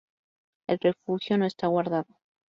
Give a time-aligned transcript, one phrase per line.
[0.65, 2.07] El refugio no está guardado.